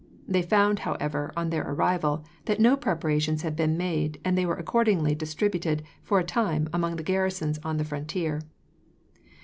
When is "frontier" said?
7.85-8.41